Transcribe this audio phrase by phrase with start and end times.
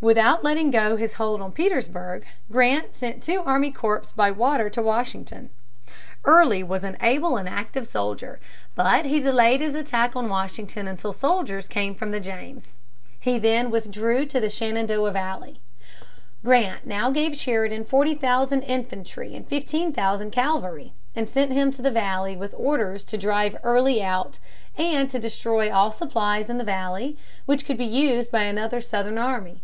[0.00, 4.80] Without letting go his hold on Petersburg, Grant sent two army corps by water to
[4.80, 5.50] Washington.
[6.24, 8.38] Early was an able and active soldier,
[8.76, 12.62] but he delayed his attack on Washington until soldiers came from the James.
[13.18, 15.58] He then withdrew to the Shenandoah Valley.
[16.44, 21.82] Grant now gave Sheridan forty thousand infantry and fifteen thousand cavalry, and sent him to
[21.82, 24.38] the Valley with orders to drive Early out
[24.76, 29.18] and to destroy all supplies in the Valley which could be used by another Southern
[29.18, 29.60] army.